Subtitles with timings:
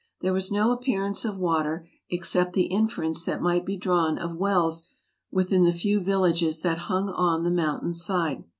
[0.21, 4.35] There was no appearance of water, ex cept the inference that might be drawn of
[4.35, 4.87] wells
[5.29, 8.43] within the few villages that hung on the mountain's side.